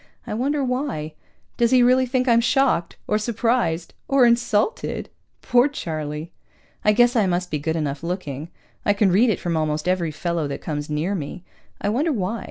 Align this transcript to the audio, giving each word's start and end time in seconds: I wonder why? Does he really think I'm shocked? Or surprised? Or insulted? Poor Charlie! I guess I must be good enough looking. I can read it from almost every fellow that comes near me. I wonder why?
I 0.25 0.33
wonder 0.33 0.63
why? 0.63 1.13
Does 1.57 1.69
he 1.69 1.83
really 1.83 2.07
think 2.07 2.27
I'm 2.27 2.41
shocked? 2.41 2.95
Or 3.07 3.19
surprised? 3.19 3.93
Or 4.07 4.25
insulted? 4.25 5.09
Poor 5.43 5.67
Charlie! 5.67 6.31
I 6.83 6.91
guess 6.91 7.15
I 7.15 7.27
must 7.27 7.51
be 7.51 7.59
good 7.59 7.75
enough 7.75 8.01
looking. 8.01 8.49
I 8.83 8.93
can 8.93 9.11
read 9.11 9.29
it 9.29 9.39
from 9.39 9.55
almost 9.55 9.87
every 9.87 10.09
fellow 10.09 10.47
that 10.47 10.59
comes 10.59 10.89
near 10.89 11.13
me. 11.13 11.43
I 11.79 11.89
wonder 11.89 12.11
why? 12.11 12.39